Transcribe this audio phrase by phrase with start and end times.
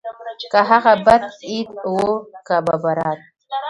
[0.51, 1.15] که هغه به
[1.49, 2.09] عيد وو
[2.47, 3.21] که ببرات.